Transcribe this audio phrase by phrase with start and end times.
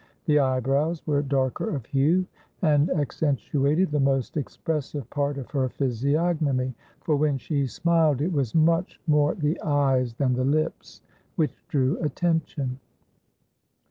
[0.25, 2.25] The eyebrows were darker of hue,
[2.63, 8.55] and accentuated the most expressive part of her physiognomy, for when she smiled it was
[8.55, 11.03] much more the eyes than the lips
[11.35, 12.79] which drew attention.